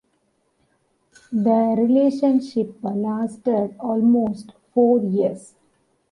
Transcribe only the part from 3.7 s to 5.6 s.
almost four years.